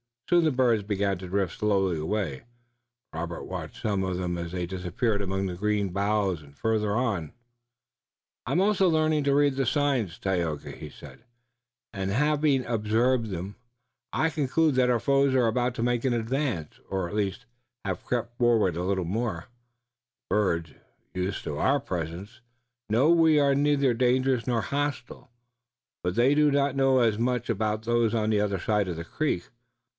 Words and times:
Soon 0.31 0.45
the 0.45 0.51
birds 0.51 0.81
began 0.81 1.17
to 1.19 1.27
drift 1.27 1.59
slowly 1.59 1.99
away. 1.99 2.43
Robert 3.13 3.43
watched 3.43 3.81
some 3.81 4.01
of 4.03 4.17
them 4.17 4.37
as 4.37 4.53
they 4.53 4.65
disappeared 4.65 5.21
among 5.21 5.45
the 5.45 5.55
green 5.55 5.89
boughs 5.89 6.41
farther 6.55 6.95
on. 6.95 7.33
"I 8.45 8.57
also 8.57 8.87
am 8.87 8.93
learning 8.93 9.25
to 9.25 9.35
read 9.35 9.55
the 9.57 9.65
signs, 9.65 10.17
Tayoga," 10.17 10.71
he 10.71 10.89
said, 10.89 11.25
"and, 11.93 12.09
having 12.11 12.65
observed 12.65 13.31
'em, 13.33 13.57
I 14.13 14.29
conclude 14.29 14.73
that 14.75 14.89
our 14.89 15.01
foes 15.01 15.35
are 15.35 15.47
about 15.47 15.75
to 15.75 15.83
make 15.83 16.03
an 16.05 16.13
advance, 16.13 16.79
or 16.89 17.09
at 17.09 17.13
least, 17.13 17.45
have 17.83 18.05
crept 18.05 18.37
forward 18.37 18.77
a 18.77 18.83
little 18.85 19.05
more. 19.05 19.49
The 20.29 20.35
birds, 20.35 20.73
used 21.13 21.43
to 21.43 21.57
our 21.57 21.81
presence, 21.81 22.39
know 22.89 23.11
we 23.11 23.37
are 23.37 23.53
neither 23.53 23.93
dangerous 23.93 24.47
nor 24.47 24.61
hostile, 24.61 25.29
but 26.03 26.15
they 26.15 26.33
do 26.33 26.49
not 26.49 26.75
know 26.75 26.99
as 26.99 27.19
much 27.19 27.49
about 27.49 27.83
those 27.83 28.15
on 28.15 28.29
the 28.29 28.39
other 28.39 28.59
side 28.59 28.87
of 28.87 28.95
the 28.95 29.03
creek. 29.03 29.49